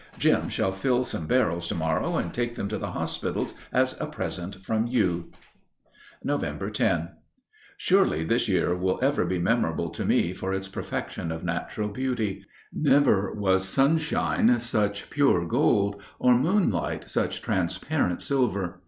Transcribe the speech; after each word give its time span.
Jim 0.17 0.49
shall 0.49 0.71
fill 0.71 1.03
some 1.03 1.27
barrels 1.27 1.67
to 1.67 1.75
morrow 1.75 2.15
and 2.17 2.33
take 2.33 2.55
them 2.55 2.67
to 2.67 2.79
the 2.79 2.93
hospitals 2.93 3.53
as 3.71 3.95
a 4.01 4.07
present 4.07 4.55
from 4.55 4.87
you." 4.87 5.31
Nov. 6.23 6.43
10. 6.73 7.09
Surely 7.77 8.23
this 8.23 8.47
year 8.47 8.75
will 8.75 8.97
ever 9.03 9.25
be 9.25 9.37
memorable 9.37 9.91
to 9.91 10.03
me 10.03 10.33
for 10.33 10.55
its 10.55 10.67
perfection 10.67 11.31
of 11.31 11.43
natural 11.43 11.87
beauty. 11.89 12.43
Never 12.73 13.31
was 13.31 13.69
sunshine 13.69 14.59
such 14.59 15.11
pure 15.11 15.45
gold, 15.45 16.01
or 16.17 16.33
moonlight 16.33 17.07
such 17.07 17.43
transparent 17.43 18.23
silver. 18.23 18.79